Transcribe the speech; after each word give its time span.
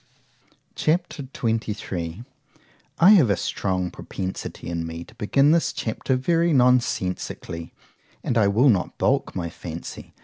C 0.75 0.93
H 0.93 1.19
A 1.19 1.23
P. 1.27 1.59
XXIII 1.73 2.23
I 2.97 3.11
HAVE 3.11 3.29
a 3.29 3.37
strong 3.37 3.91
propensity 3.91 4.67
in 4.67 4.87
me 4.87 5.03
to 5.03 5.13
begin 5.13 5.51
this 5.51 5.71
chapter 5.71 6.15
very 6.15 6.53
nonsensically, 6.53 7.71
and 8.23 8.35
I 8.35 8.47
will 8.47 8.69
not 8.69 8.97
balk 8.97 9.35
my 9.35 9.47
fancy. 9.51 10.15